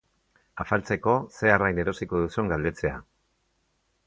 Afaltzeko 0.63 1.13
ze 1.35 1.53
arrain 1.57 1.83
erosiko 1.85 2.23
duzun 2.25 2.53
galdetzea. 2.55 2.97